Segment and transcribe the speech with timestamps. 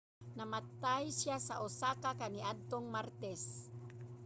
[0.37, 3.41] namatay siya sa osaka kaniadtong martes